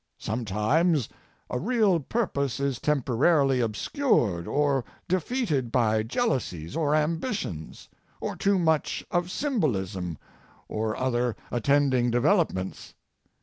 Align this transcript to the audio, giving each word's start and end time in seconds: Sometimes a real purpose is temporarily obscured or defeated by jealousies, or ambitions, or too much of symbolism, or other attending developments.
Sometimes 0.17 1.09
a 1.47 1.59
real 1.59 1.99
purpose 1.99 2.59
is 2.59 2.79
temporarily 2.79 3.59
obscured 3.59 4.47
or 4.47 4.83
defeated 5.07 5.71
by 5.71 6.01
jealousies, 6.01 6.75
or 6.75 6.95
ambitions, 6.95 7.87
or 8.19 8.35
too 8.35 8.57
much 8.57 9.05
of 9.11 9.29
symbolism, 9.29 10.17
or 10.67 10.97
other 10.97 11.35
attending 11.51 12.09
developments. 12.09 12.95